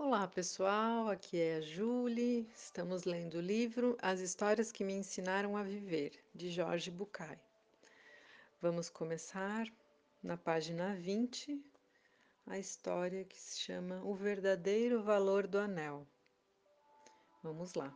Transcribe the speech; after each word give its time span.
Olá 0.00 0.28
pessoal, 0.28 1.08
aqui 1.08 1.40
é 1.40 1.56
a 1.56 1.60
Julie. 1.60 2.48
Estamos 2.54 3.02
lendo 3.02 3.38
o 3.38 3.40
livro 3.40 3.98
As 4.00 4.20
Histórias 4.20 4.70
que 4.70 4.84
Me 4.84 4.92
Ensinaram 4.92 5.56
a 5.56 5.64
Viver, 5.64 6.12
de 6.32 6.50
Jorge 6.52 6.88
Bucay. 6.88 7.36
Vamos 8.62 8.88
começar 8.88 9.66
na 10.22 10.36
página 10.36 10.94
20, 10.94 11.60
a 12.46 12.60
história 12.60 13.24
que 13.24 13.36
se 13.36 13.58
chama 13.58 14.00
O 14.04 14.14
Verdadeiro 14.14 15.02
Valor 15.02 15.48
do 15.48 15.58
Anel. 15.58 16.06
Vamos 17.42 17.74
lá. 17.74 17.92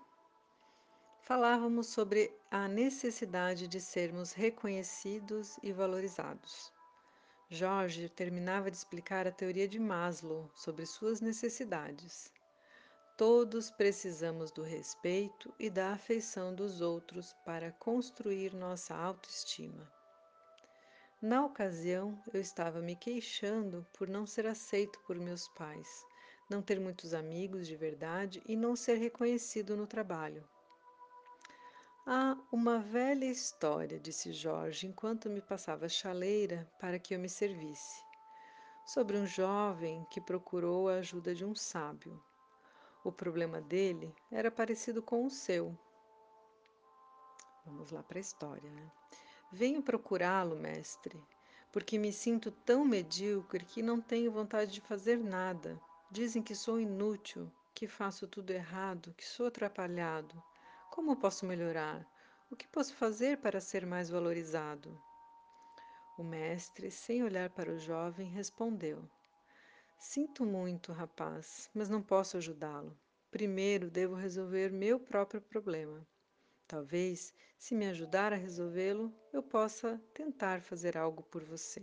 Falávamos 1.20 1.86
sobre 1.86 2.36
a 2.50 2.66
necessidade 2.66 3.68
de 3.68 3.80
sermos 3.80 4.32
reconhecidos 4.32 5.56
e 5.62 5.72
valorizados. 5.72 6.72
Jorge 7.54 8.08
terminava 8.08 8.70
de 8.70 8.78
explicar 8.78 9.26
a 9.26 9.30
teoria 9.30 9.68
de 9.68 9.78
Maslow 9.78 10.50
sobre 10.54 10.86
suas 10.86 11.20
necessidades. 11.20 12.32
Todos 13.14 13.70
precisamos 13.70 14.50
do 14.50 14.62
respeito 14.62 15.52
e 15.58 15.68
da 15.68 15.92
afeição 15.92 16.54
dos 16.54 16.80
outros 16.80 17.36
para 17.44 17.70
construir 17.72 18.54
nossa 18.54 18.94
autoestima. 18.94 19.86
Na 21.20 21.44
ocasião, 21.44 22.18
eu 22.32 22.40
estava 22.40 22.80
me 22.80 22.96
queixando 22.96 23.86
por 23.92 24.08
não 24.08 24.24
ser 24.24 24.46
aceito 24.46 24.98
por 25.06 25.18
meus 25.18 25.46
pais, 25.48 26.06
não 26.48 26.62
ter 26.62 26.80
muitos 26.80 27.12
amigos 27.12 27.66
de 27.66 27.76
verdade 27.76 28.42
e 28.46 28.56
não 28.56 28.74
ser 28.74 28.94
reconhecido 28.94 29.76
no 29.76 29.86
trabalho. 29.86 30.42
Há 32.04 32.36
uma 32.50 32.80
velha 32.80 33.26
história, 33.26 33.96
disse 33.96 34.32
Jorge 34.32 34.88
enquanto 34.88 35.30
me 35.30 35.40
passava 35.40 35.86
a 35.86 35.88
chaleira 35.88 36.68
para 36.80 36.98
que 36.98 37.14
eu 37.14 37.18
me 37.18 37.28
servisse, 37.28 38.02
sobre 38.84 39.16
um 39.16 39.24
jovem 39.24 40.04
que 40.10 40.20
procurou 40.20 40.88
a 40.88 40.94
ajuda 40.94 41.32
de 41.32 41.44
um 41.44 41.54
sábio. 41.54 42.20
O 43.04 43.12
problema 43.12 43.60
dele 43.60 44.12
era 44.32 44.50
parecido 44.50 45.00
com 45.00 45.24
o 45.24 45.30
seu. 45.30 45.78
Vamos 47.64 47.92
lá 47.92 48.02
para 48.02 48.18
a 48.18 48.20
história, 48.20 48.68
né? 48.72 48.90
Venho 49.52 49.80
procurá-lo, 49.80 50.56
mestre, 50.56 51.22
porque 51.70 51.98
me 51.98 52.12
sinto 52.12 52.50
tão 52.50 52.84
medíocre 52.84 53.64
que 53.64 53.80
não 53.80 54.00
tenho 54.00 54.32
vontade 54.32 54.72
de 54.72 54.80
fazer 54.80 55.18
nada. 55.18 55.80
Dizem 56.10 56.42
que 56.42 56.56
sou 56.56 56.80
inútil, 56.80 57.48
que 57.72 57.86
faço 57.86 58.26
tudo 58.26 58.50
errado, 58.50 59.14
que 59.16 59.24
sou 59.24 59.46
atrapalhado. 59.46 60.42
Como 60.92 61.16
posso 61.16 61.46
melhorar? 61.46 62.06
O 62.50 62.54
que 62.54 62.68
posso 62.68 62.94
fazer 62.94 63.38
para 63.38 63.62
ser 63.62 63.86
mais 63.86 64.10
valorizado? 64.10 65.02
O 66.18 66.22
mestre, 66.22 66.90
sem 66.90 67.24
olhar 67.24 67.48
para 67.48 67.72
o 67.72 67.78
jovem, 67.78 68.28
respondeu: 68.28 69.02
Sinto 69.98 70.44
muito, 70.44 70.92
rapaz, 70.92 71.70
mas 71.72 71.88
não 71.88 72.02
posso 72.02 72.36
ajudá-lo. 72.36 72.94
Primeiro 73.30 73.90
devo 73.90 74.14
resolver 74.14 74.70
meu 74.70 75.00
próprio 75.00 75.40
problema. 75.40 76.06
Talvez, 76.68 77.32
se 77.58 77.74
me 77.74 77.86
ajudar 77.86 78.34
a 78.34 78.36
resolvê-lo, 78.36 79.10
eu 79.32 79.42
possa 79.42 79.98
tentar 80.12 80.60
fazer 80.60 80.98
algo 80.98 81.22
por 81.22 81.42
você. 81.42 81.82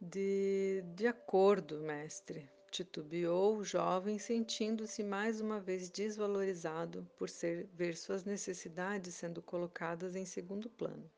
De, 0.00 0.82
de 0.94 1.06
acordo, 1.06 1.82
mestre, 1.82 2.50
titubeou 2.74 3.58
o 3.58 3.64
jovem, 3.64 4.18
sentindo-se 4.18 5.04
mais 5.04 5.40
uma 5.40 5.60
vez 5.60 5.88
desvalorizado 5.88 7.08
por 7.16 7.30
ser, 7.30 7.68
ver 7.72 7.96
suas 7.96 8.24
necessidades 8.24 9.14
sendo 9.14 9.40
colocadas 9.40 10.16
em 10.16 10.24
segundo 10.24 10.68
plano. 10.68 11.08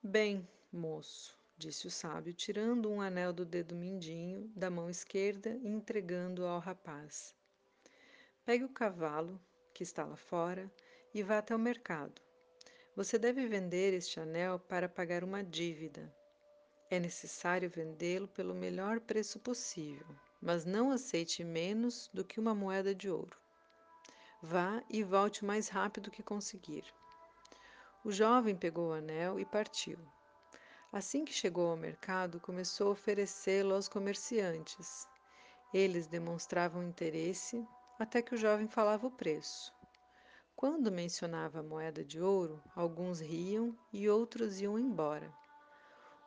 Bem, 0.00 0.48
moço, 0.72 1.36
disse 1.56 1.88
o 1.88 1.90
sábio, 1.90 2.32
tirando 2.32 2.88
um 2.88 3.00
anel 3.00 3.32
do 3.32 3.44
dedo 3.44 3.74
mindinho 3.74 4.48
da 4.54 4.70
mão 4.70 4.88
esquerda 4.88 5.58
e 5.60 5.66
entregando-o 5.66 6.46
ao 6.46 6.60
rapaz. 6.60 7.34
Pegue 8.44 8.62
o 8.62 8.68
cavalo, 8.68 9.40
que 9.74 9.82
está 9.82 10.04
lá 10.04 10.16
fora, 10.16 10.70
e 11.12 11.20
vá 11.20 11.38
até 11.38 11.56
o 11.56 11.58
mercado. 11.58 12.22
Você 12.94 13.18
deve 13.18 13.44
vender 13.48 13.92
este 13.92 14.20
anel 14.20 14.60
para 14.60 14.88
pagar 14.88 15.24
uma 15.24 15.42
dívida. 15.42 16.14
É 16.88 17.00
necessário 17.00 17.68
vendê-lo 17.68 18.28
pelo 18.28 18.54
melhor 18.54 19.00
preço 19.00 19.40
possível 19.40 20.06
mas 20.40 20.64
não 20.64 20.90
aceite 20.90 21.42
menos 21.42 22.08
do 22.12 22.24
que 22.24 22.38
uma 22.38 22.54
moeda 22.54 22.94
de 22.94 23.10
ouro. 23.10 23.36
Vá 24.42 24.82
e 24.88 25.02
volte 25.02 25.42
o 25.42 25.46
mais 25.46 25.68
rápido 25.68 26.10
que 26.10 26.22
conseguir. 26.22 26.84
O 28.04 28.12
jovem 28.12 28.56
pegou 28.56 28.90
o 28.90 28.92
anel 28.92 29.40
e 29.40 29.44
partiu. 29.44 29.98
Assim 30.92 31.24
que 31.24 31.32
chegou 31.32 31.70
ao 31.70 31.76
mercado, 31.76 32.40
começou 32.40 32.88
a 32.88 32.92
oferecê-lo 32.92 33.74
aos 33.74 33.88
comerciantes. 33.88 35.06
Eles 35.74 36.06
demonstravam 36.06 36.82
interesse 36.82 37.66
até 37.98 38.22
que 38.22 38.34
o 38.34 38.38
jovem 38.38 38.68
falava 38.68 39.06
o 39.06 39.10
preço. 39.10 39.74
Quando 40.56 40.90
mencionava 40.90 41.60
a 41.60 41.62
moeda 41.62 42.04
de 42.04 42.20
ouro, 42.20 42.62
alguns 42.74 43.20
riam 43.20 43.76
e 43.92 44.08
outros 44.08 44.60
iam 44.60 44.78
embora. 44.78 45.32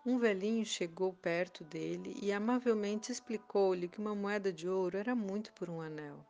Um 0.04 0.18
velhinho 0.18 0.66
chegou 0.66 1.14
perto 1.14 1.64
dele 1.64 2.18
e 2.20 2.34
amavelmente 2.34 3.12
explicou-lhe 3.12 3.88
que 3.88 4.00
uma 4.00 4.16
moeda 4.16 4.52
de 4.52 4.68
ouro 4.68 4.98
era 4.98 5.14
muito 5.14 5.54
por 5.54 5.70
um 5.70 5.80
anel. 5.80 6.26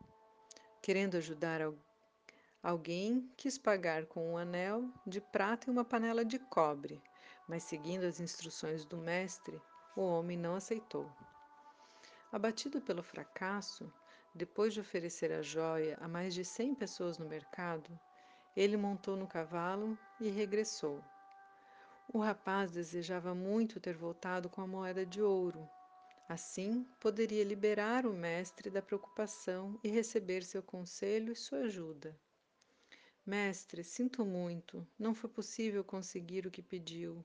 Querendo 0.81 1.15
ajudar 1.15 1.61
alguém, 2.61 3.31
quis 3.37 3.57
pagar 3.57 4.05
com 4.07 4.33
um 4.33 4.37
anel 4.37 4.89
de 5.07 5.21
prata 5.21 5.69
e 5.69 5.71
uma 5.71 5.85
panela 5.85 6.25
de 6.25 6.37
cobre, 6.37 7.01
mas 7.47 7.63
seguindo 7.63 8.03
as 8.03 8.19
instruções 8.19 8.83
do 8.83 8.97
mestre, 8.97 9.61
o 9.95 10.01
homem 10.01 10.37
não 10.37 10.55
aceitou. 10.55 11.09
Abatido 12.29 12.81
pelo 12.81 13.01
fracasso, 13.01 13.89
depois 14.35 14.73
de 14.73 14.81
oferecer 14.81 15.31
a 15.31 15.41
joia 15.41 15.97
a 16.01 16.09
mais 16.09 16.33
de 16.33 16.43
cem 16.43 16.75
pessoas 16.75 17.17
no 17.17 17.25
mercado, 17.25 17.97
ele 18.53 18.75
montou 18.75 19.15
no 19.15 19.27
cavalo 19.27 19.97
e 20.19 20.29
regressou. 20.29 21.01
O 22.13 22.19
rapaz 22.19 22.72
desejava 22.72 23.33
muito 23.33 23.79
ter 23.79 23.95
voltado 23.95 24.49
com 24.49 24.61
a 24.61 24.67
moeda 24.67 25.05
de 25.05 25.22
ouro. 25.22 25.66
Assim, 26.27 26.85
poderia 26.99 27.41
liberar 27.41 28.05
o 28.05 28.11
mestre 28.11 28.69
da 28.69 28.81
preocupação 28.81 29.79
e 29.81 29.88
receber 29.88 30.44
seu 30.44 30.61
conselho 30.61 31.31
e 31.31 31.38
sua 31.38 31.59
ajuda. 31.59 32.13
Mestre, 33.25 33.81
sinto 33.81 34.25
muito, 34.25 34.85
não 34.99 35.16
foi 35.16 35.29
possível 35.29 35.85
conseguir 35.85 36.45
o 36.45 36.51
que 36.51 36.61
pediu, 36.61 37.23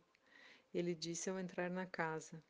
ele 0.72 0.94
disse 0.94 1.28
ao 1.28 1.40
entrar 1.40 1.68
na 1.68 1.84
casa. 1.84 2.40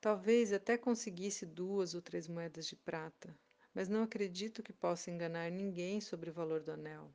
Talvez 0.00 0.54
até 0.54 0.78
conseguisse 0.78 1.44
duas 1.44 1.94
ou 1.94 2.00
três 2.00 2.26
moedas 2.28 2.66
de 2.66 2.76
prata, 2.76 3.36
mas 3.74 3.90
não 3.90 4.02
acredito 4.02 4.62
que 4.62 4.72
possa 4.72 5.10
enganar 5.10 5.50
ninguém 5.50 6.00
sobre 6.00 6.30
o 6.30 6.34
valor 6.34 6.62
do 6.62 6.72
anel. 6.72 7.12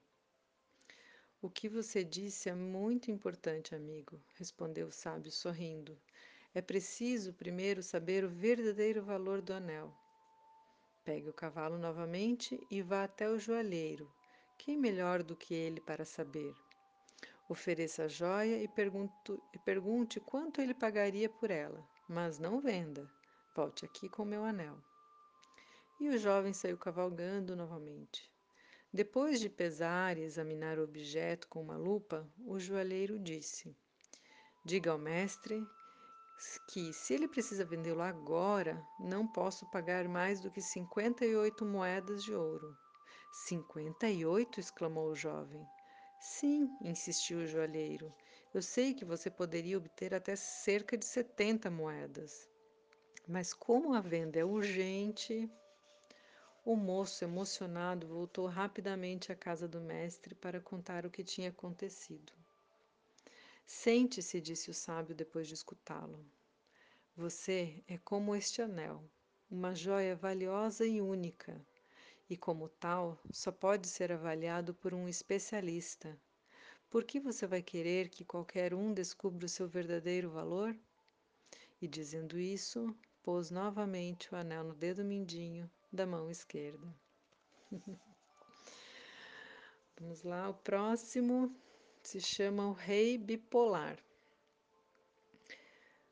O 1.41 1.49
que 1.49 1.69
você 1.69 2.03
disse 2.03 2.49
é 2.49 2.53
muito 2.53 3.09
importante, 3.09 3.73
amigo, 3.73 4.19
respondeu 4.35 4.87
o 4.87 4.91
sábio 4.91 5.31
sorrindo. 5.31 5.97
É 6.53 6.61
preciso 6.61 7.33
primeiro 7.33 7.81
saber 7.81 8.25
o 8.25 8.29
verdadeiro 8.29 9.01
valor 9.01 9.41
do 9.41 9.53
anel. 9.53 9.89
Pegue 11.05 11.29
o 11.29 11.33
cavalo 11.33 11.77
novamente 11.77 12.59
e 12.69 12.81
vá 12.81 13.05
até 13.05 13.29
o 13.29 13.39
joalheiro. 13.39 14.11
Quem 14.57 14.77
melhor 14.77 15.23
do 15.23 15.33
que 15.33 15.53
ele 15.53 15.79
para 15.79 16.03
saber? 16.03 16.53
Ofereça 17.47 18.03
a 18.03 18.07
joia 18.09 18.61
e, 18.61 18.67
pergunto, 18.67 19.41
pergunte 19.63 20.19
quanto 20.19 20.59
ele 20.59 20.73
pagaria 20.73 21.29
por 21.29 21.49
ela, 21.49 21.87
mas 22.09 22.37
não 22.37 22.59
venda. 22.59 23.09
Volte 23.55 23.85
aqui 23.85 24.09
com 24.09 24.25
meu 24.25 24.43
anel. 24.43 24.77
E 26.01 26.09
o 26.09 26.17
jovem 26.17 26.51
saiu 26.51 26.77
cavalgando 26.77 27.55
novamente. 27.55 28.28
Depois 28.91 29.39
de 29.39 29.49
pesar 29.49 30.17
e 30.17 30.21
examinar 30.21 30.79
o 30.79 30.83
objeto 30.83 31.47
com 31.47 31.61
uma 31.61 31.77
lupa, 31.77 32.27
o 32.43 32.59
joalheiro 32.59 33.19
disse: 33.19 33.75
Diga 34.65 34.91
ao 34.91 34.97
mestre 34.97 35.69
que, 36.65 36.91
se 36.91 37.13
ele 37.13 37.27
precisa 37.27 37.63
vendê-lo 37.63 38.01
agora, 38.01 38.83
não 38.97 39.27
posso 39.27 39.65
pagar 39.67 40.07
mais 40.07 40.39
do 40.39 40.49
que 40.49 40.61
cinquenta 40.61 41.23
e 41.23 41.35
oito 41.35 41.65
moedas 41.65 42.23
de 42.23 42.33
ouro. 42.33 42.75
Cinquenta 43.31 44.09
e 44.09 44.25
oito? 44.25 44.59
exclamou 44.59 45.09
o 45.09 45.15
jovem. 45.15 45.69
Sim, 46.17 46.75
insistiu 46.81 47.39
o 47.39 47.47
joalheiro. 47.47 48.11
Eu 48.51 48.61
sei 48.61 48.95
que 48.95 49.05
você 49.05 49.29
poderia 49.29 49.77
obter 49.77 50.15
até 50.15 50.35
cerca 50.35 50.97
de 50.97 51.05
setenta 51.05 51.69
moedas. 51.69 52.49
Mas 53.27 53.53
como 53.53 53.93
a 53.93 54.01
venda 54.01 54.39
é 54.39 54.43
urgente. 54.43 55.47
O 56.69 56.75
moço, 56.75 57.23
emocionado, 57.23 58.05
voltou 58.05 58.45
rapidamente 58.45 59.31
à 59.31 59.35
casa 59.35 59.67
do 59.67 59.81
mestre 59.81 60.35
para 60.35 60.61
contar 60.61 61.03
o 61.03 61.09
que 61.09 61.23
tinha 61.23 61.49
acontecido. 61.49 62.31
Sente-se, 63.65 64.39
disse 64.39 64.69
o 64.69 64.73
sábio 64.75 65.15
depois 65.15 65.47
de 65.47 65.55
escutá-lo. 65.55 66.23
Você 67.17 67.83
é 67.87 67.97
como 67.97 68.35
este 68.35 68.61
anel, 68.61 69.03
uma 69.49 69.73
joia 69.73 70.15
valiosa 70.15 70.85
e 70.85 71.01
única, 71.01 71.59
e 72.29 72.37
como 72.37 72.69
tal, 72.69 73.19
só 73.31 73.51
pode 73.51 73.87
ser 73.87 74.11
avaliado 74.11 74.71
por 74.75 74.93
um 74.93 75.09
especialista. 75.09 76.15
Por 76.87 77.03
que 77.03 77.19
você 77.19 77.47
vai 77.47 77.63
querer 77.63 78.09
que 78.09 78.23
qualquer 78.23 78.75
um 78.75 78.93
descubra 78.93 79.47
o 79.47 79.49
seu 79.49 79.67
verdadeiro 79.67 80.29
valor? 80.29 80.77
E 81.81 81.87
dizendo 81.87 82.37
isso, 82.37 82.95
pôs 83.23 83.49
novamente 83.49 84.31
o 84.31 84.37
anel 84.37 84.65
no 84.65 84.75
dedo 84.75 85.03
mindinho 85.03 85.67
da 85.91 86.05
mão 86.05 86.29
esquerda. 86.29 86.87
Vamos 89.99 90.23
lá, 90.23 90.49
o 90.49 90.53
próximo 90.53 91.53
se 92.01 92.21
chama 92.21 92.67
o 92.67 92.73
Rei 92.73 93.17
Bipolar. 93.17 93.97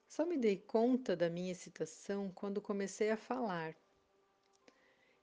Só 0.07 0.25
me 0.25 0.37
dei 0.37 0.57
conta 0.57 1.15
da 1.15 1.29
minha 1.29 1.51
excitação 1.51 2.31
quando 2.31 2.61
comecei 2.61 3.11
a 3.11 3.17
falar. 3.17 3.75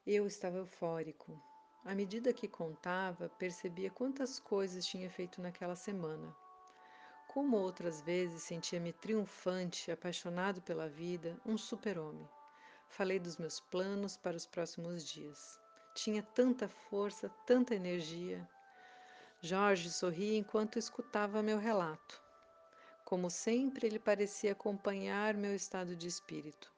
Eu 0.06 0.26
estava 0.26 0.58
eufórico. 0.58 1.38
À 1.84 1.94
medida 1.94 2.32
que 2.32 2.48
contava, 2.48 3.28
percebia 3.28 3.90
quantas 3.90 4.38
coisas 4.38 4.86
tinha 4.86 5.10
feito 5.10 5.42
naquela 5.42 5.76
semana. 5.76 6.34
Como 7.28 7.56
outras 7.56 8.00
vezes, 8.00 8.44
sentia-me 8.44 8.92
triunfante, 8.92 9.90
apaixonado 9.90 10.62
pela 10.62 10.88
vida, 10.88 11.38
um 11.44 11.58
super-homem. 11.58 12.28
Falei 12.88 13.18
dos 13.18 13.36
meus 13.36 13.60
planos 13.60 14.16
para 14.16 14.36
os 14.36 14.46
próximos 14.46 15.04
dias. 15.04 15.60
Tinha 15.94 16.22
tanta 16.22 16.68
força, 16.68 17.28
tanta 17.46 17.74
energia. 17.74 18.48
Jorge 19.40 19.90
sorria 19.90 20.38
enquanto 20.38 20.78
escutava 20.78 21.42
meu 21.42 21.58
relato. 21.58 22.22
Como 23.04 23.30
sempre, 23.30 23.86
ele 23.86 23.98
parecia 23.98 24.52
acompanhar 24.52 25.34
meu 25.34 25.54
estado 25.54 25.94
de 25.94 26.08
espírito. 26.08 26.72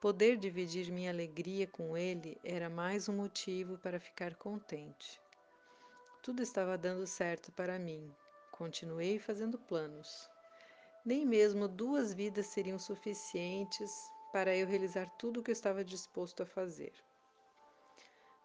Poder 0.00 0.36
dividir 0.36 0.90
minha 0.90 1.10
alegria 1.10 1.66
com 1.66 1.96
ele 1.96 2.38
era 2.44 2.68
mais 2.68 3.08
um 3.08 3.14
motivo 3.14 3.78
para 3.78 3.98
ficar 3.98 4.34
contente. 4.34 5.20
Tudo 6.22 6.42
estava 6.42 6.76
dando 6.76 7.06
certo 7.06 7.50
para 7.52 7.78
mim. 7.78 8.14
Continuei 8.50 9.18
fazendo 9.18 9.58
planos. 9.58 10.28
Nem 11.04 11.24
mesmo 11.24 11.68
duas 11.68 12.12
vidas 12.12 12.46
seriam 12.46 12.78
suficientes 12.78 14.10
para 14.36 14.54
eu 14.54 14.66
realizar 14.66 15.08
tudo 15.16 15.40
o 15.40 15.42
que 15.42 15.50
eu 15.50 15.54
estava 15.54 15.82
disposto 15.82 16.42
a 16.42 16.46
fazer. 16.46 16.92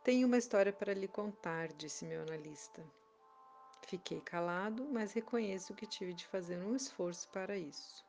Tenho 0.05 0.25
uma 0.25 0.37
história 0.37 0.71
para 0.71 0.93
lhe 0.93 1.05
contar, 1.05 1.67
disse 1.73 2.05
meu 2.05 2.21
analista. 2.21 2.81
Fiquei 3.87 4.21
calado, 4.21 4.87
mas 4.89 5.11
reconheço 5.11 5.73
que 5.73 5.85
tive 5.85 6.13
de 6.13 6.25
fazer 6.27 6.57
um 6.59 6.77
esforço 6.77 7.27
para 7.27 7.57
isso. 7.57 8.05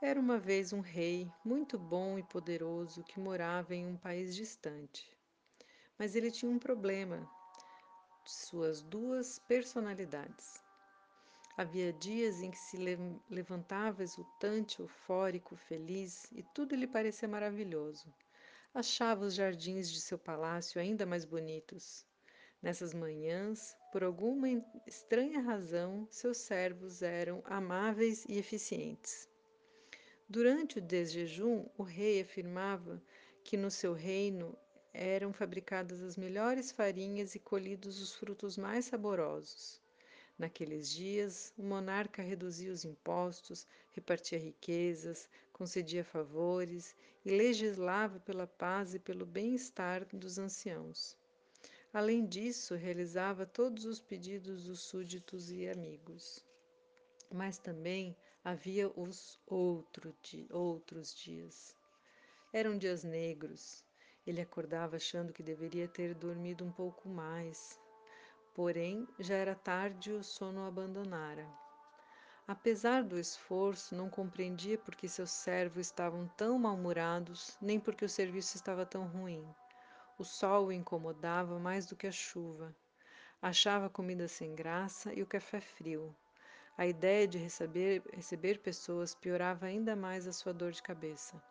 Era 0.00 0.18
uma 0.18 0.38
vez 0.38 0.72
um 0.72 0.80
rei 0.80 1.30
muito 1.44 1.78
bom 1.78 2.18
e 2.18 2.22
poderoso 2.22 3.04
que 3.04 3.20
morava 3.20 3.74
em 3.74 3.86
um 3.86 3.98
país 3.98 4.34
distante. 4.34 5.06
Mas 5.98 6.16
ele 6.16 6.30
tinha 6.30 6.50
um 6.50 6.58
problema: 6.58 7.30
suas 8.24 8.80
duas 8.80 9.38
personalidades. 9.40 10.64
Havia 11.60 11.92
dias 11.92 12.40
em 12.40 12.50
que 12.50 12.56
se 12.56 12.78
levantava 13.28 14.02
exultante, 14.02 14.80
eufórico, 14.80 15.54
feliz 15.56 16.24
e 16.32 16.42
tudo 16.54 16.74
lhe 16.74 16.86
parecia 16.86 17.28
maravilhoso. 17.28 18.10
Achava 18.72 19.26
os 19.26 19.34
jardins 19.34 19.92
de 19.92 20.00
seu 20.00 20.18
palácio 20.18 20.80
ainda 20.80 21.04
mais 21.04 21.26
bonitos. 21.26 22.06
Nessas 22.62 22.94
manhãs, 22.94 23.76
por 23.92 24.02
alguma 24.02 24.48
estranha 24.86 25.42
razão, 25.42 26.08
seus 26.10 26.38
servos 26.38 27.02
eram 27.02 27.42
amáveis 27.44 28.24
e 28.26 28.38
eficientes. 28.38 29.28
Durante 30.26 30.78
o 30.78 30.80
desjejum, 30.80 31.68
o 31.76 31.82
rei 31.82 32.22
afirmava 32.22 33.02
que 33.44 33.58
no 33.58 33.70
seu 33.70 33.92
reino 33.92 34.56
eram 34.94 35.30
fabricadas 35.30 36.00
as 36.00 36.16
melhores 36.16 36.72
farinhas 36.72 37.34
e 37.34 37.38
colhidos 37.38 38.00
os 38.00 38.14
frutos 38.14 38.56
mais 38.56 38.86
saborosos. 38.86 39.79
Naqueles 40.40 40.88
dias, 40.88 41.52
o 41.58 41.62
monarca 41.62 42.22
reduzia 42.22 42.72
os 42.72 42.82
impostos, 42.82 43.66
repartia 43.90 44.38
riquezas, 44.38 45.28
concedia 45.52 46.02
favores 46.02 46.96
e 47.26 47.30
legislava 47.30 48.18
pela 48.20 48.46
paz 48.46 48.94
e 48.94 48.98
pelo 48.98 49.26
bem-estar 49.26 50.06
dos 50.16 50.38
anciãos. 50.38 51.14
Além 51.92 52.24
disso, 52.24 52.74
realizava 52.74 53.44
todos 53.44 53.84
os 53.84 54.00
pedidos 54.00 54.64
dos 54.64 54.80
súditos 54.80 55.50
e 55.50 55.68
amigos. 55.68 56.42
Mas 57.30 57.58
também 57.58 58.16
havia 58.42 58.88
os 58.98 59.38
outro 59.46 60.16
di 60.22 60.48
outros 60.50 61.14
dias. 61.14 61.76
Eram 62.50 62.78
dias 62.78 63.04
negros. 63.04 63.84
Ele 64.26 64.40
acordava 64.40 64.96
achando 64.96 65.34
que 65.34 65.42
deveria 65.42 65.86
ter 65.86 66.14
dormido 66.14 66.64
um 66.64 66.72
pouco 66.72 67.10
mais. 67.10 67.79
Porém, 68.62 69.08
já 69.18 69.36
era 69.36 69.54
tarde 69.54 70.10
e 70.10 70.12
o 70.12 70.22
sono 70.22 70.60
o 70.60 70.66
abandonara. 70.66 71.48
Apesar 72.46 73.02
do 73.02 73.18
esforço, 73.18 73.94
não 73.94 74.10
compreendia 74.10 74.76
por 74.76 74.94
que 74.94 75.08
seus 75.08 75.30
servos 75.30 75.86
estavam 75.86 76.28
tão 76.36 76.58
mal-humorados, 76.58 77.56
nem 77.58 77.80
porque 77.80 78.04
o 78.04 78.08
serviço 78.08 78.56
estava 78.56 78.84
tão 78.84 79.06
ruim. 79.06 79.42
O 80.18 80.24
sol 80.24 80.66
o 80.66 80.72
incomodava 80.72 81.58
mais 81.58 81.86
do 81.86 81.96
que 81.96 82.06
a 82.06 82.12
chuva. 82.12 82.76
Achava 83.40 83.86
a 83.86 83.88
comida 83.88 84.28
sem 84.28 84.54
graça 84.54 85.10
e 85.14 85.22
o 85.22 85.26
café 85.26 85.62
frio. 85.62 86.14
A 86.76 86.86
ideia 86.86 87.26
de 87.26 87.38
receber, 87.38 88.02
receber 88.12 88.58
pessoas 88.58 89.14
piorava 89.14 89.64
ainda 89.64 89.96
mais 89.96 90.28
a 90.28 90.34
sua 90.34 90.52
dor 90.52 90.72
de 90.72 90.82
cabeça. 90.82 91.42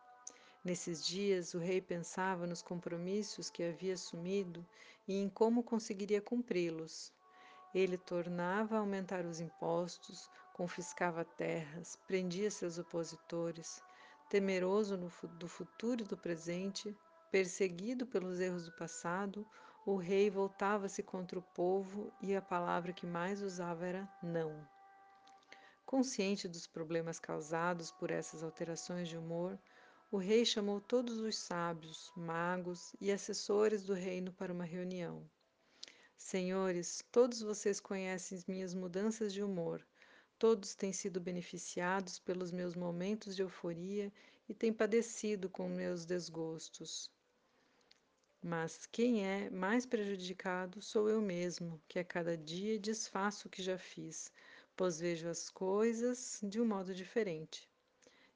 Nesses 0.64 1.06
dias, 1.06 1.54
o 1.54 1.58
rei 1.58 1.80
pensava 1.80 2.46
nos 2.46 2.62
compromissos 2.62 3.50
que 3.50 3.64
havia 3.64 3.94
assumido 3.94 4.66
e 5.08 5.16
em 5.16 5.30
como 5.30 5.64
conseguiria 5.64 6.22
cumpri-los. 6.22 7.14
Ele 7.74 7.98
tornava 7.98 8.76
a 8.76 8.80
aumentar 8.80 9.26
os 9.26 9.40
impostos, 9.40 10.30
confiscava 10.54 11.24
terras, 11.24 11.98
prendia 12.06 12.52
seus 12.52 12.78
opositores. 12.78 13.82
Temeroso 14.30 14.98
do 14.98 15.48
futuro 15.48 16.04
e 16.04 16.08
do 16.08 16.18
presente, 16.18 16.94
perseguido 17.32 18.06
pelos 18.06 18.40
erros 18.40 18.66
do 18.66 18.72
passado, 18.74 19.46
o 19.86 19.96
rei 19.96 20.30
voltava-se 20.30 21.02
contra 21.02 21.40
o 21.40 21.44
povo 21.56 22.12
e 22.22 22.36
a 22.36 22.42
palavra 22.42 22.92
que 22.92 23.08
mais 23.08 23.42
usava 23.42 23.86
era 23.86 24.10
não. 24.22 24.68
Consciente 25.86 26.48
dos 26.48 26.68
problemas 26.68 27.18
causados 27.18 27.92
por 27.92 28.12
essas 28.12 28.44
alterações 28.44 29.08
de 29.08 29.18
humor, 29.18 29.58
o 30.12 30.18
rei 30.18 30.44
chamou 30.44 30.82
todos 30.82 31.20
os 31.20 31.38
sábios, 31.38 32.12
magos 32.16 32.96
e 33.00 33.12
assessores 33.12 33.84
do 33.84 33.94
reino 33.94 34.34
para 34.34 34.52
uma 34.52 34.66
reunião. 34.66 35.24
Senhores, 36.18 37.04
todos 37.12 37.42
vocês 37.42 37.80
conhecem 37.80 38.44
minhas 38.48 38.74
mudanças 38.74 39.32
de 39.32 39.44
humor. 39.44 39.86
Todos 40.40 40.74
têm 40.74 40.92
sido 40.92 41.20
beneficiados 41.20 42.18
pelos 42.18 42.52
meus 42.52 42.76
momentos 42.76 43.36
de 43.36 43.44
euforia 43.44 44.12
e 44.48 44.54
têm 44.54 44.74
padecido 44.74 45.48
com 45.48 45.70
meus 45.70 46.06
desgostos. 46.06 47.12
Mas 48.42 48.88
quem 48.88 49.28
é 49.28 49.50
mais 49.52 49.86
prejudicado 49.86 50.82
sou 50.82 51.08
eu 51.08 51.22
mesmo, 51.22 51.80
que 51.88 52.00
a 52.00 52.04
cada 52.04 52.36
dia 52.36 52.80
desfaço 52.80 53.48
o 53.48 53.52
que 53.52 53.62
já 53.62 53.78
fiz, 53.78 54.32
pois 54.76 55.00
vejo 55.00 55.28
as 55.28 55.52
coisas 55.52 56.40
de 56.42 56.60
um 56.60 56.66
modo 56.66 56.96
diferente. 56.96 57.70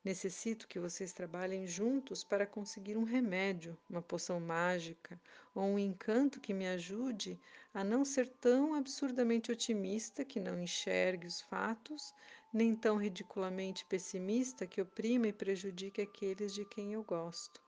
Necessito 0.03 0.67
que 0.67 0.79
vocês 0.79 1.13
trabalhem 1.13 1.65
juntos 1.65 2.25
para 2.25 2.45
conseguir 2.45 2.97
um 2.97 3.05
remédio, 3.05 3.77
uma 3.89 4.01
poção 4.01 4.37
mágica 4.37 5.17
ou 5.55 5.63
um 5.63 5.79
encanto 5.79 6.41
que 6.41 6.53
me 6.53 6.67
ajude 6.67 7.39
a 7.73 7.85
não 7.85 8.03
ser 8.03 8.27
tão 8.27 8.75
absurdamente 8.75 9.49
otimista 9.49 10.25
que 10.25 10.41
não 10.41 10.61
enxergue 10.61 11.25
os 11.25 11.39
fatos, 11.41 12.13
nem 12.51 12.75
tão 12.75 12.97
ridiculamente 12.97 13.85
pessimista 13.85 14.67
que 14.67 14.81
oprima 14.81 15.27
e 15.29 15.33
prejudique 15.33 16.01
aqueles 16.01 16.53
de 16.53 16.65
quem 16.65 16.93
eu 16.93 17.03
gosto. 17.03 17.61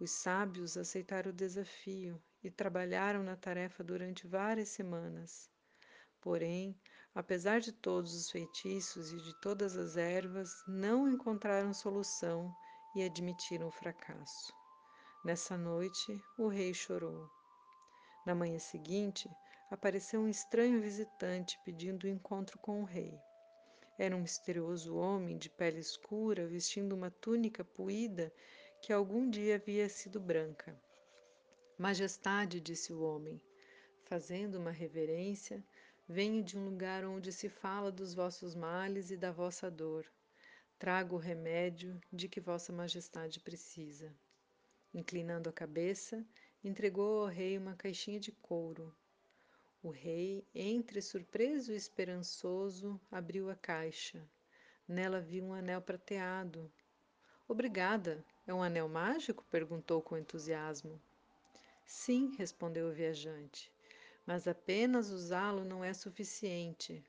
Os 0.00 0.10
sábios 0.10 0.78
aceitaram 0.78 1.30
o 1.30 1.34
desafio 1.34 2.20
e 2.42 2.50
trabalharam 2.50 3.22
na 3.22 3.36
tarefa 3.36 3.84
durante 3.84 4.26
várias 4.26 4.70
semanas. 4.70 5.50
Porém, 6.22 6.74
apesar 7.14 7.60
de 7.60 7.72
todos 7.72 8.14
os 8.14 8.30
feitiços 8.30 9.12
e 9.12 9.16
de 9.16 9.34
todas 9.40 9.76
as 9.76 9.96
ervas, 9.96 10.50
não 10.66 11.08
encontraram 11.08 11.74
solução 11.74 12.54
e 12.94 13.02
admitiram 13.02 13.68
o 13.68 13.72
fracasso. 13.72 14.52
Nessa 15.24 15.58
noite, 15.58 16.18
o 16.38 16.48
rei 16.48 16.72
chorou. 16.72 17.28
Na 18.24 18.34
manhã 18.34 18.58
seguinte, 18.58 19.28
apareceu 19.68 20.20
um 20.20 20.28
estranho 20.28 20.80
visitante 20.80 21.58
pedindo 21.64 22.04
o 22.04 22.06
um 22.06 22.12
encontro 22.12 22.58
com 22.58 22.80
o 22.82 22.84
rei. 22.84 23.18
Era 23.98 24.16
um 24.16 24.20
misterioso 24.20 24.94
homem 24.96 25.36
de 25.36 25.50
pele 25.50 25.80
escura, 25.80 26.46
vestindo 26.46 26.94
uma 26.94 27.10
túnica 27.10 27.64
puída 27.64 28.32
que 28.80 28.92
algum 28.92 29.28
dia 29.28 29.56
havia 29.56 29.88
sido 29.88 30.20
branca. 30.20 30.80
Majestade, 31.78 32.60
disse 32.60 32.92
o 32.92 33.02
homem, 33.02 33.40
fazendo 34.04 34.56
uma 34.56 34.70
reverência, 34.70 35.64
Venho 36.14 36.44
de 36.44 36.58
um 36.58 36.66
lugar 36.66 37.06
onde 37.06 37.32
se 37.32 37.48
fala 37.48 37.90
dos 37.90 38.12
vossos 38.12 38.54
males 38.54 39.10
e 39.10 39.16
da 39.16 39.32
vossa 39.32 39.70
dor. 39.70 40.04
Trago 40.78 41.16
o 41.16 41.18
remédio 41.18 41.98
de 42.12 42.28
que 42.28 42.38
Vossa 42.38 42.70
Majestade 42.70 43.40
precisa. 43.40 44.14
Inclinando 44.92 45.48
a 45.48 45.52
cabeça, 45.54 46.22
entregou 46.62 47.22
ao 47.22 47.28
rei 47.28 47.56
uma 47.56 47.74
caixinha 47.74 48.20
de 48.20 48.30
couro. 48.30 48.94
O 49.82 49.88
rei, 49.88 50.46
entre 50.54 51.00
surpreso 51.00 51.72
e 51.72 51.76
esperançoso, 51.76 53.00
abriu 53.10 53.48
a 53.48 53.56
caixa. 53.56 54.22
Nela 54.86 55.18
viu 55.18 55.46
um 55.46 55.54
anel 55.54 55.80
prateado. 55.80 56.70
Obrigada. 57.48 58.22
É 58.46 58.52
um 58.52 58.62
anel 58.62 58.86
mágico? 58.86 59.46
perguntou 59.50 60.02
com 60.02 60.18
entusiasmo. 60.18 61.00
Sim, 61.86 62.34
respondeu 62.36 62.88
o 62.88 62.92
viajante, 62.92 63.71
mas 64.26 64.46
apenas 64.46 65.10
usá-lo 65.10 65.64
não 65.64 65.82
é 65.82 65.92
suficiente. 65.92 67.04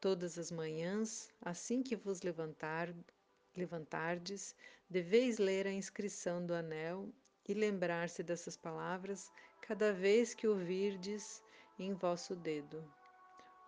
Todas 0.00 0.38
as 0.38 0.50
manhãs, 0.50 1.28
assim 1.42 1.82
que 1.82 1.96
vos 1.96 2.22
levantar, 2.22 2.94
levantardes, 3.56 4.54
deveis 4.88 5.38
ler 5.38 5.66
a 5.66 5.72
inscrição 5.72 6.44
do 6.44 6.54
anel 6.54 7.08
e 7.48 7.54
lembrar-se 7.54 8.22
dessas 8.22 8.56
palavras 8.56 9.30
cada 9.62 9.92
vez 9.92 10.34
que 10.34 10.46
o 10.46 10.56
virdes 10.56 11.42
em 11.78 11.94
vosso 11.94 12.34
dedo. 12.36 12.82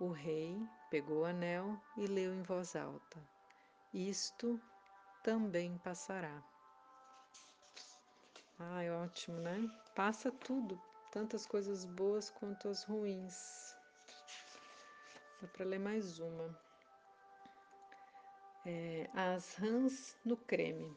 O 0.00 0.09
rei 0.09 0.57
pegou 0.90 1.23
o 1.23 1.25
anel 1.25 1.80
e 1.97 2.07
leu 2.07 2.33
em 2.33 2.42
voz 2.42 2.76
alta: 2.76 3.21
Isto 3.92 4.61
também 5.23 5.76
passará. 5.78 6.42
Ai, 8.59 8.90
ótimo, 8.90 9.38
né? 9.38 9.68
Passa 9.95 10.30
tudo, 10.33 10.80
tantas 11.10 11.46
coisas 11.46 11.84
boas 11.84 12.30
quanto 12.30 12.68
as 12.68 12.84
ruins. 12.84 13.74
Dá 15.40 15.48
para 15.48 15.64
ler 15.64 15.78
mais 15.78 16.18
uma. 16.18 16.58
É, 18.66 19.08
as 19.14 19.54
rãs 19.54 20.16
no 20.24 20.36
creme. 20.36 20.94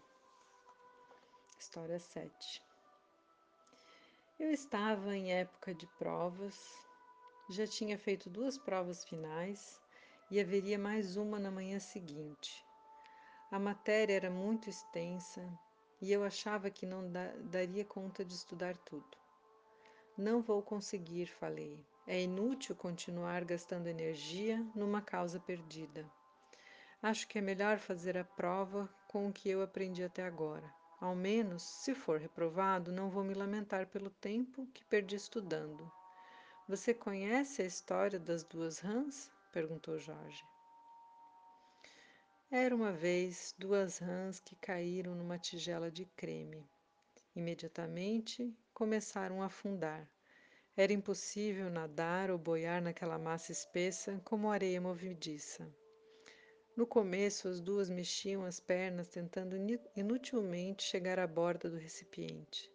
História 1.59 1.99
7. 1.99 2.63
Eu 4.39 4.51
estava 4.51 5.15
em 5.15 5.31
época 5.31 5.73
de 5.73 5.85
provas, 5.99 6.57
já 7.49 7.67
tinha 7.67 7.97
feito 7.97 8.29
duas 8.29 8.57
provas 8.57 9.05
finais 9.05 9.79
e 10.31 10.39
haveria 10.39 10.79
mais 10.79 11.15
uma 11.15 11.39
na 11.39 11.51
manhã 11.51 11.79
seguinte. 11.79 12.65
A 13.51 13.59
matéria 13.59 14.15
era 14.15 14.31
muito 14.31 14.69
extensa 14.69 15.47
e 16.01 16.11
eu 16.11 16.23
achava 16.23 16.71
que 16.71 16.85
não 16.85 17.11
da 17.11 17.27
daria 17.43 17.85
conta 17.85 18.25
de 18.25 18.33
estudar 18.33 18.75
tudo. 18.77 19.20
Não 20.21 20.39
vou 20.39 20.61
conseguir, 20.61 21.25
falei. 21.25 21.83
É 22.05 22.21
inútil 22.21 22.75
continuar 22.75 23.43
gastando 23.43 23.87
energia 23.87 24.63
numa 24.75 25.01
causa 25.01 25.39
perdida. 25.39 26.07
Acho 27.01 27.27
que 27.27 27.39
é 27.39 27.41
melhor 27.41 27.79
fazer 27.79 28.15
a 28.15 28.23
prova 28.23 28.87
com 29.07 29.27
o 29.27 29.33
que 29.33 29.49
eu 29.49 29.63
aprendi 29.63 30.03
até 30.03 30.23
agora. 30.23 30.71
Ao 30.99 31.15
menos, 31.15 31.63
se 31.63 31.95
for 31.95 32.19
reprovado, 32.19 32.91
não 32.91 33.09
vou 33.09 33.23
me 33.23 33.33
lamentar 33.33 33.87
pelo 33.87 34.11
tempo 34.11 34.67
que 34.75 34.85
perdi 34.85 35.15
estudando. 35.15 35.91
Você 36.67 36.93
conhece 36.93 37.63
a 37.63 37.65
história 37.65 38.19
das 38.19 38.43
duas 38.43 38.77
rãs? 38.77 39.31
perguntou 39.51 39.97
Jorge. 39.97 40.43
Era 42.51 42.75
uma 42.75 42.91
vez 42.91 43.55
duas 43.57 43.97
rãs 43.97 44.39
que 44.39 44.55
caíram 44.57 45.15
numa 45.15 45.39
tigela 45.39 45.89
de 45.89 46.05
creme. 46.05 46.63
Imediatamente 47.35 48.53
começaram 48.73 49.41
a 49.41 49.45
afundar. 49.45 50.09
Era 50.75 50.91
impossível 50.91 51.69
nadar 51.69 52.29
ou 52.29 52.37
boiar 52.37 52.81
naquela 52.81 53.17
massa 53.17 53.51
espessa 53.51 54.19
como 54.25 54.49
areia 54.49 54.81
movediça. 54.81 55.67
No 56.75 56.87
começo, 56.87 57.47
as 57.47 57.59
duas 57.59 57.89
mexiam 57.89 58.45
as 58.45 58.59
pernas 58.59 59.09
tentando 59.09 59.55
inutilmente 59.95 60.83
chegar 60.83 61.19
à 61.19 61.27
borda 61.27 61.69
do 61.69 61.77
recipiente. 61.77 62.71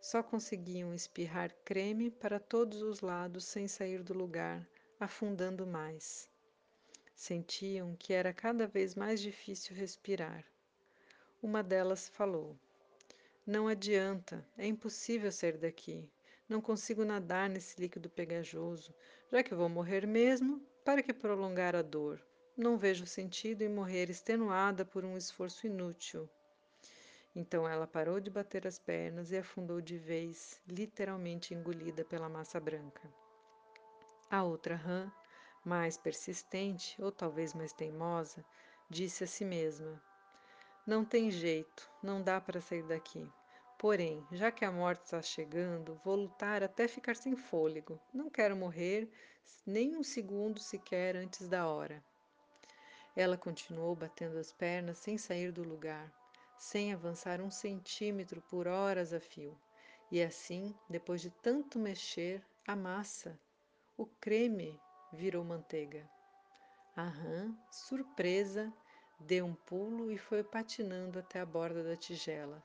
Só 0.00 0.22
conseguiam 0.22 0.94
espirrar 0.94 1.52
creme 1.64 2.10
para 2.10 2.38
todos 2.38 2.82
os 2.82 3.00
lados 3.00 3.44
sem 3.44 3.66
sair 3.66 4.02
do 4.02 4.12
lugar, 4.12 4.66
afundando 5.00 5.66
mais. 5.66 6.28
Sentiam 7.14 7.96
que 7.96 8.12
era 8.12 8.32
cada 8.32 8.66
vez 8.66 8.94
mais 8.94 9.20
difícil 9.20 9.74
respirar. 9.74 10.44
Uma 11.42 11.62
delas 11.62 12.08
falou: 12.08 12.58
Não 13.46 13.68
adianta, 13.68 14.42
é 14.56 14.66
impossível 14.66 15.30
sair 15.30 15.58
daqui. 15.58 16.08
Não 16.48 16.62
consigo 16.62 17.04
nadar 17.04 17.50
nesse 17.50 17.78
líquido 17.78 18.08
pegajoso. 18.08 18.94
Já 19.30 19.42
que 19.42 19.54
vou 19.54 19.68
morrer 19.68 20.06
mesmo, 20.06 20.60
para 20.82 21.02
que 21.02 21.12
prolongar 21.12 21.76
a 21.76 21.82
dor? 21.82 22.24
Não 22.56 22.78
vejo 22.78 23.06
sentido 23.06 23.62
em 23.62 23.68
morrer 23.68 24.08
extenuada 24.08 24.84
por 24.84 25.04
um 25.04 25.16
esforço 25.16 25.66
inútil. 25.66 26.26
Então 27.36 27.68
ela 27.68 27.86
parou 27.86 28.18
de 28.18 28.30
bater 28.30 28.66
as 28.66 28.78
pernas 28.78 29.30
e 29.30 29.36
afundou 29.36 29.80
de 29.80 29.98
vez, 29.98 30.58
literalmente 30.66 31.52
engolida 31.52 32.04
pela 32.04 32.28
massa 32.28 32.58
branca. 32.58 33.12
A 34.30 34.42
outra 34.42 34.74
rã 34.74 35.12
mais 35.64 35.98
persistente, 35.98 37.00
ou 37.02 37.10
talvez 37.10 37.52
mais 37.52 37.72
teimosa, 37.72 38.44
disse 38.88 39.24
a 39.24 39.26
si 39.26 39.44
mesma: 39.44 40.00
Não 40.86 41.02
tem 41.02 41.30
jeito, 41.30 41.90
não 42.02 42.22
dá 42.22 42.38
para 42.40 42.60
sair 42.60 42.82
daqui. 42.82 43.26
Porém, 43.78 44.22
já 44.30 44.52
que 44.52 44.64
a 44.64 44.70
morte 44.70 45.04
está 45.04 45.22
chegando, 45.22 46.00
vou 46.04 46.14
lutar 46.14 46.62
até 46.62 46.86
ficar 46.86 47.16
sem 47.16 47.34
fôlego. 47.34 47.98
Não 48.12 48.28
quero 48.28 48.54
morrer 48.54 49.10
nem 49.66 49.96
um 49.96 50.02
segundo 50.02 50.60
sequer 50.60 51.16
antes 51.16 51.48
da 51.48 51.66
hora. 51.66 52.04
Ela 53.16 53.38
continuou 53.38 53.96
batendo 53.96 54.36
as 54.36 54.52
pernas 54.52 54.98
sem 54.98 55.16
sair 55.16 55.52
do 55.52 55.62
lugar, 55.62 56.12
sem 56.58 56.92
avançar 56.92 57.40
um 57.40 57.50
centímetro 57.50 58.42
por 58.42 58.66
horas 58.66 59.14
a 59.14 59.20
fio. 59.20 59.58
E 60.10 60.22
assim, 60.22 60.74
depois 60.88 61.22
de 61.22 61.30
tanto 61.30 61.78
mexer, 61.78 62.44
a 62.66 62.76
massa, 62.76 63.40
o 63.96 64.04
creme, 64.04 64.78
virou 65.12 65.44
manteiga. 65.44 66.08
A 66.96 67.04
rã, 67.04 67.56
surpresa, 67.70 68.72
deu 69.18 69.46
um 69.46 69.54
pulo 69.54 70.10
e 70.10 70.18
foi 70.18 70.42
patinando 70.42 71.18
até 71.18 71.40
a 71.40 71.46
borda 71.46 71.82
da 71.82 71.96
tigela 71.96 72.62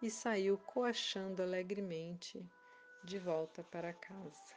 e 0.00 0.10
saiu 0.10 0.58
coachando 0.58 1.42
alegremente 1.42 2.44
de 3.04 3.18
volta 3.18 3.64
para 3.64 3.92
casa. 3.92 4.54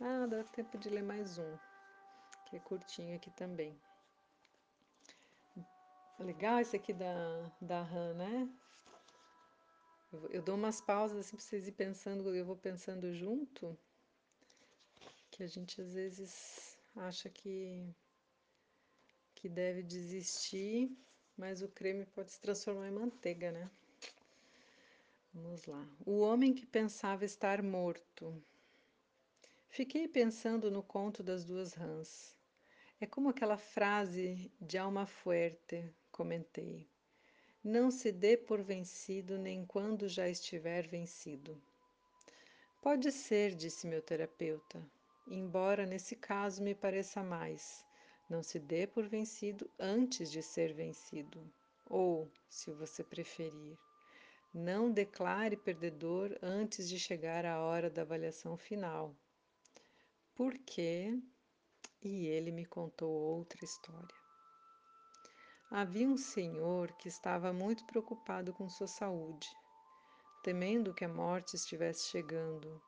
Ah, 0.00 0.26
dá 0.26 0.44
tempo 0.44 0.78
de 0.78 0.88
ler 0.88 1.02
mais 1.02 1.38
um, 1.38 1.58
que 2.44 2.56
é 2.56 2.60
curtinho 2.60 3.16
aqui 3.16 3.30
também. 3.30 3.78
Legal 6.18 6.60
esse 6.60 6.76
aqui 6.76 6.92
da, 6.92 7.50
da 7.60 7.82
rã, 7.82 8.14
né? 8.14 8.48
Eu, 10.12 10.28
eu 10.28 10.42
dou 10.42 10.54
umas 10.54 10.80
pausas 10.80 11.18
assim 11.18 11.36
para 11.36 11.44
vocês 11.44 11.66
ir 11.66 11.72
pensando, 11.72 12.34
eu 12.34 12.44
vou 12.44 12.56
pensando 12.56 13.12
junto 13.12 13.76
que 15.30 15.42
a 15.42 15.46
gente 15.48 15.80
às 15.80 15.92
vezes 15.92 16.78
acha 16.94 17.28
que, 17.28 17.92
que 19.44 19.48
deve 19.50 19.82
desistir, 19.82 20.90
mas 21.36 21.60
o 21.60 21.68
creme 21.68 22.06
pode 22.06 22.32
se 22.32 22.40
transformar 22.40 22.88
em 22.88 22.92
manteiga, 22.92 23.52
né? 23.52 23.70
Vamos 25.34 25.66
lá. 25.66 25.86
O 26.06 26.20
homem 26.20 26.54
que 26.54 26.64
pensava 26.64 27.26
estar 27.26 27.62
morto. 27.62 28.42
Fiquei 29.68 30.08
pensando 30.08 30.70
no 30.70 30.82
conto 30.82 31.22
das 31.22 31.44
duas 31.44 31.74
rãs. 31.74 32.34
É 32.98 33.04
como 33.04 33.28
aquela 33.28 33.58
frase 33.58 34.50
de 34.58 34.78
Alma 34.78 35.04
Fuerte, 35.04 35.94
comentei. 36.10 36.88
Não 37.62 37.90
se 37.90 38.10
dê 38.10 38.38
por 38.38 38.62
vencido 38.62 39.36
nem 39.36 39.66
quando 39.66 40.08
já 40.08 40.26
estiver 40.26 40.88
vencido. 40.88 41.62
Pode 42.80 43.12
ser, 43.12 43.54
disse 43.54 43.86
meu 43.86 44.00
terapeuta, 44.00 44.82
embora 45.28 45.84
nesse 45.84 46.16
caso 46.16 46.62
me 46.62 46.74
pareça 46.74 47.22
mais. 47.22 47.84
Não 48.28 48.42
se 48.42 48.58
dê 48.58 48.86
por 48.86 49.06
vencido 49.06 49.70
antes 49.78 50.30
de 50.30 50.42
ser 50.42 50.72
vencido. 50.72 51.52
Ou, 51.86 52.30
se 52.48 52.72
você 52.72 53.04
preferir, 53.04 53.76
não 54.52 54.90
declare 54.90 55.56
perdedor 55.56 56.38
antes 56.40 56.88
de 56.88 56.98
chegar 56.98 57.44
a 57.44 57.60
hora 57.60 57.90
da 57.90 58.02
avaliação 58.02 58.56
final. 58.56 59.14
Por 60.34 60.56
quê? 60.58 61.20
E 62.02 62.26
ele 62.26 62.50
me 62.50 62.64
contou 62.64 63.10
outra 63.10 63.64
história. 63.64 64.24
Havia 65.70 66.08
um 66.08 66.16
senhor 66.16 66.92
que 66.92 67.08
estava 67.08 67.52
muito 67.52 67.84
preocupado 67.84 68.52
com 68.52 68.68
sua 68.68 68.86
saúde, 68.86 69.48
temendo 70.42 70.94
que 70.94 71.04
a 71.04 71.08
morte 71.08 71.56
estivesse 71.56 72.08
chegando 72.10 72.80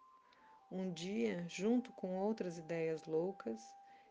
um 0.70 0.92
dia, 0.92 1.44
junto 1.48 1.92
com 1.92 2.16
outras 2.16 2.58
ideias 2.58 3.04
loucas, 3.06 3.60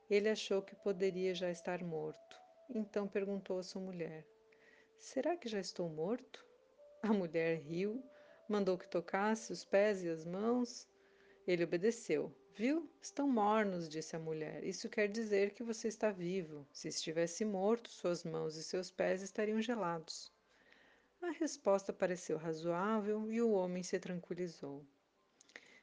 ele 0.10 0.30
achou 0.30 0.62
que 0.62 0.76
poderia 0.76 1.34
já 1.34 1.50
estar 1.50 1.84
morto. 1.84 2.40
Então 2.70 3.08
perguntou 3.08 3.60
à 3.60 3.64
sua 3.64 3.82
mulher: 3.82 4.26
Será 4.98 5.36
que 5.36 5.50
já 5.50 5.60
estou 5.60 5.90
morto? 5.90 6.46
A 7.02 7.14
mulher 7.14 7.60
riu, 7.60 8.04
mandou 8.50 8.78
que 8.78 8.88
tocasse 8.88 9.52
os 9.52 9.64
pés 9.64 10.04
e 10.04 10.10
as 10.10 10.26
mãos. 10.26 10.88
Ele 11.48 11.64
obedeceu. 11.64 12.34
Viu? 12.56 12.90
Estão 13.02 13.28
mornos, 13.28 13.90
disse 13.90 14.16
a 14.16 14.20
mulher. 14.20 14.64
Isso 14.64 14.90
quer 14.90 15.10
dizer 15.10 15.54
que 15.54 15.62
você 15.62 15.90
está 15.90 16.10
vivo. 16.10 16.66
Se 16.72 16.88
estivesse 16.88 17.44
morto, 17.44 17.90
suas 17.90 18.24
mãos 18.24 18.56
e 18.56 18.64
seus 18.64 18.90
pés 18.90 19.22
estariam 19.22 19.62
gelados. 19.62 20.32
A 21.22 21.32
resposta 21.32 21.92
pareceu 21.92 22.38
razoável 22.38 23.32
e 23.32 23.42
o 23.42 23.52
homem 23.52 23.84
se 23.84 24.00
tranquilizou. 24.00 24.86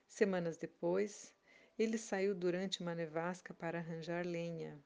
Semanas 0.08 0.56
depois, 0.56 1.34
ele 1.78 1.96
saiu 1.96 2.34
durante 2.34 2.80
uma 2.80 2.94
nevasca 2.94 3.54
para 3.54 3.78
arranjar 3.78 4.26
lenha. 4.26 4.78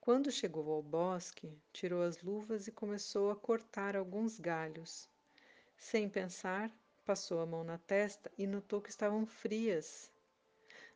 Quando 0.00 0.32
chegou 0.32 0.70
ao 0.72 0.82
bosque, 0.82 1.56
tirou 1.72 2.02
as 2.02 2.20
luvas 2.22 2.66
e 2.66 2.72
começou 2.72 3.30
a 3.30 3.36
cortar 3.36 3.96
alguns 3.96 4.38
galhos. 4.38 5.08
Sem 5.76 6.08
pensar, 6.08 6.70
passou 7.04 7.40
a 7.40 7.46
mão 7.46 7.64
na 7.64 7.78
testa 7.78 8.30
e 8.36 8.46
notou 8.46 8.80
que 8.80 8.90
estavam 8.90 9.26
frias. 9.26 10.10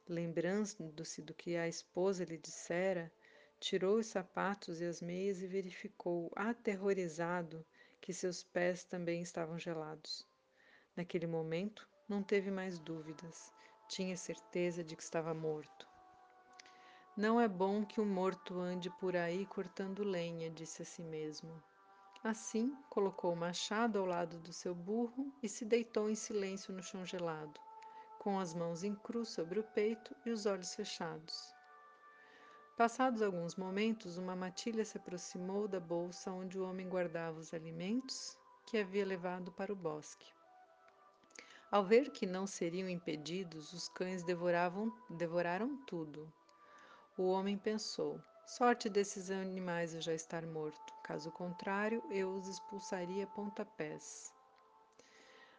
Lembrando-se 0.08 1.22
do 1.22 1.34
que 1.34 1.56
a 1.56 1.66
esposa 1.66 2.24
lhe 2.24 2.36
dissera, 2.36 3.12
tirou 3.58 3.98
os 3.98 4.06
sapatos 4.06 4.80
e 4.80 4.84
as 4.84 5.00
meias 5.00 5.40
e 5.40 5.46
verificou, 5.46 6.30
aterrorizado, 6.36 7.64
que 8.00 8.12
seus 8.12 8.42
pés 8.42 8.84
também 8.84 9.22
estavam 9.22 9.58
gelados. 9.58 10.26
Naquele 10.94 11.26
momento, 11.26 11.88
não 12.08 12.22
teve 12.22 12.50
mais 12.50 12.78
dúvidas. 12.78 13.55
Tinha 13.88 14.16
certeza 14.16 14.82
de 14.82 14.96
que 14.96 15.02
estava 15.02 15.32
morto. 15.32 15.86
Não 17.16 17.40
é 17.40 17.48
bom 17.48 17.84
que 17.84 18.00
um 18.00 18.04
morto 18.04 18.58
ande 18.58 18.90
por 18.90 19.16
aí 19.16 19.46
cortando 19.46 20.02
lenha, 20.02 20.50
disse 20.50 20.82
a 20.82 20.84
si 20.84 21.02
mesmo. 21.02 21.62
Assim, 22.22 22.76
colocou 22.90 23.32
o 23.32 23.36
machado 23.36 23.98
ao 23.98 24.04
lado 24.04 24.38
do 24.40 24.52
seu 24.52 24.74
burro 24.74 25.32
e 25.42 25.48
se 25.48 25.64
deitou 25.64 26.10
em 26.10 26.14
silêncio 26.16 26.74
no 26.74 26.82
chão 26.82 27.06
gelado, 27.06 27.58
com 28.18 28.38
as 28.40 28.52
mãos 28.52 28.82
em 28.82 28.94
cruz 28.94 29.28
sobre 29.28 29.60
o 29.60 29.64
peito 29.64 30.14
e 30.26 30.30
os 30.30 30.44
olhos 30.44 30.74
fechados. 30.74 31.54
Passados 32.76 33.22
alguns 33.22 33.54
momentos, 33.54 34.18
uma 34.18 34.36
matilha 34.36 34.84
se 34.84 34.98
aproximou 34.98 35.66
da 35.66 35.80
bolsa 35.80 36.30
onde 36.32 36.58
o 36.58 36.68
homem 36.68 36.88
guardava 36.88 37.38
os 37.38 37.54
alimentos 37.54 38.36
que 38.66 38.76
havia 38.76 39.06
levado 39.06 39.50
para 39.52 39.72
o 39.72 39.76
bosque. 39.76 40.35
Ao 41.76 41.84
ver 41.84 42.08
que 42.08 42.24
não 42.24 42.46
seriam 42.46 42.88
impedidos, 42.88 43.74
os 43.74 43.86
cães 43.86 44.24
devoravam, 44.24 44.90
devoraram 45.10 45.76
tudo, 45.84 46.32
o 47.18 47.24
homem 47.24 47.58
pensou: 47.58 48.18
sorte 48.46 48.88
desses 48.88 49.30
animais 49.30 49.94
eu 49.94 50.00
já 50.00 50.14
estar 50.14 50.46
morto, 50.46 50.94
caso 51.04 51.30
contrário, 51.30 52.02
eu 52.08 52.32
os 52.32 52.48
expulsaria 52.48 53.24
a 53.24 53.26
pontapés. 53.26 54.32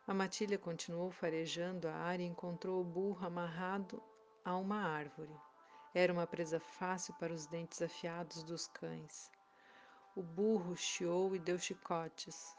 A 0.08 0.14
matilha 0.16 0.58
continuou 0.58 1.12
farejando 1.12 1.88
a 1.88 1.94
área 1.94 2.24
e 2.24 2.28
encontrou 2.28 2.82
o 2.82 2.84
burro 2.84 3.24
amarrado 3.24 4.02
a 4.44 4.58
uma 4.58 4.82
árvore. 4.82 5.40
Era 5.94 6.12
uma 6.12 6.26
presa 6.26 6.60
fácil 6.60 7.14
para 7.20 7.32
os 7.32 7.46
dentes 7.46 7.80
afiados 7.80 8.42
dos 8.42 8.66
cães. 8.66 9.30
O 10.16 10.24
burro 10.24 10.76
chiou 10.76 11.36
e 11.36 11.40
deu 11.40 11.60
chicotes. 11.60 12.57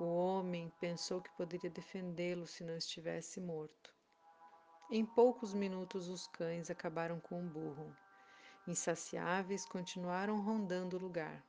O 0.00 0.04
homem 0.04 0.72
pensou 0.78 1.20
que 1.20 1.36
poderia 1.36 1.68
defendê-lo 1.68 2.46
se 2.46 2.62
não 2.62 2.76
estivesse 2.76 3.40
morto. 3.40 3.92
Em 4.90 5.04
poucos 5.04 5.52
minutos, 5.52 6.08
os 6.08 6.28
cães 6.28 6.70
acabaram 6.70 7.18
com 7.18 7.44
o 7.44 7.50
burro. 7.50 7.92
Insaciáveis, 8.68 9.66
continuaram 9.66 10.40
rondando 10.40 10.96
o 10.96 11.00
lugar. 11.00 11.44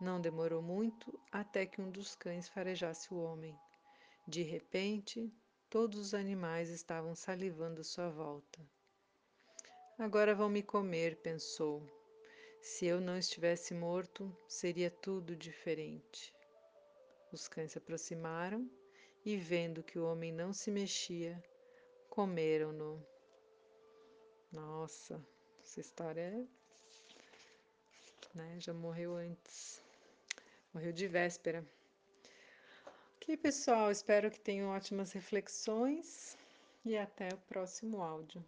Não 0.00 0.20
demorou 0.20 0.62
muito 0.62 1.18
até 1.32 1.66
que 1.66 1.82
um 1.82 1.90
dos 1.90 2.14
cães 2.14 2.48
farejasse 2.48 3.12
o 3.12 3.20
homem. 3.20 3.58
De 4.26 4.42
repente, 4.42 5.28
todos 5.68 5.98
os 5.98 6.14
animais 6.14 6.70
estavam 6.70 7.16
salivando 7.16 7.80
à 7.80 7.84
sua 7.84 8.08
volta. 8.08 8.60
Agora 9.98 10.32
vão 10.32 10.48
me 10.48 10.62
comer, 10.62 11.16
pensou. 11.16 11.84
Se 12.62 12.86
eu 12.86 13.00
não 13.00 13.18
estivesse 13.18 13.74
morto, 13.74 14.32
seria 14.46 14.90
tudo 14.90 15.34
diferente. 15.34 16.32
Os 17.32 17.46
cães 17.46 17.72
se 17.72 17.78
aproximaram 17.78 18.68
e, 19.24 19.36
vendo 19.36 19.82
que 19.82 19.98
o 19.98 20.04
homem 20.04 20.32
não 20.32 20.52
se 20.52 20.70
mexia, 20.70 21.42
comeram-no. 22.08 23.04
Nossa, 24.50 25.24
essa 25.60 25.80
história 25.80 26.22
é, 26.22 26.44
né, 28.34 28.56
já 28.58 28.74
morreu 28.74 29.14
antes. 29.14 29.80
Morreu 30.74 30.92
de 30.92 31.06
véspera. 31.06 31.64
Ok, 33.16 33.36
pessoal, 33.36 33.90
espero 33.90 34.30
que 34.30 34.40
tenham 34.40 34.70
ótimas 34.70 35.12
reflexões 35.12 36.36
e 36.84 36.96
até 36.96 37.28
o 37.28 37.38
próximo 37.48 38.02
áudio. 38.02 38.44